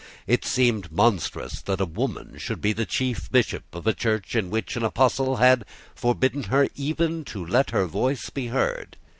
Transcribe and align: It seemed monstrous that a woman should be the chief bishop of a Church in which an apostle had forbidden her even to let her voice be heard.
It 0.25 0.43
seemed 0.43 0.91
monstrous 0.91 1.61
that 1.61 1.79
a 1.79 1.85
woman 1.85 2.39
should 2.39 2.59
be 2.59 2.73
the 2.73 2.87
chief 2.87 3.29
bishop 3.31 3.65
of 3.71 3.85
a 3.85 3.93
Church 3.93 4.35
in 4.35 4.49
which 4.49 4.75
an 4.75 4.83
apostle 4.83 5.35
had 5.35 5.63
forbidden 5.93 6.45
her 6.45 6.67
even 6.73 7.23
to 7.25 7.45
let 7.45 7.69
her 7.69 7.85
voice 7.85 8.31
be 8.31 8.47
heard. 8.47 8.97